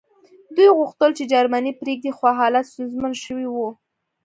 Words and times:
دوی 0.55 0.69
غوښتل 0.77 1.11
چې 1.17 1.23
جرمني 1.33 1.73
پرېږدي 1.81 2.11
خو 2.17 2.25
حالات 2.39 2.65
ستونزمن 2.71 3.13
شوي 3.23 3.47
وو 3.49 3.69